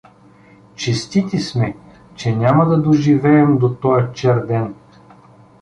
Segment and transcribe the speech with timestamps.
[0.75, 1.75] —Честити сме,
[2.15, 4.75] че няма да доживеем до тоя чер ден.